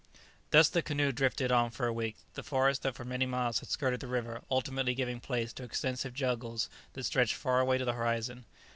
[0.49, 3.69] Thus the canoe drifted on for a week, the forests that for many miles had
[3.69, 7.93] skirted the river ultimately giving place to extensive jungles that stretched far away to the
[7.93, 8.45] horizon.